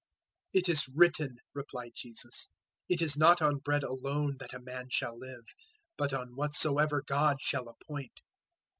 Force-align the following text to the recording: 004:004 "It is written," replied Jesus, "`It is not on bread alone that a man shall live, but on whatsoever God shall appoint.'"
004:004 0.55 0.59
"It 0.61 0.69
is 0.69 0.87
written," 0.95 1.37
replied 1.53 1.91
Jesus, 1.93 2.47
"`It 2.91 3.03
is 3.03 3.19
not 3.19 3.39
on 3.39 3.59
bread 3.59 3.83
alone 3.83 4.37
that 4.39 4.51
a 4.51 4.59
man 4.59 4.87
shall 4.89 5.15
live, 5.15 5.45
but 5.95 6.11
on 6.11 6.35
whatsoever 6.35 7.03
God 7.05 7.37
shall 7.39 7.67
appoint.'" 7.69 8.19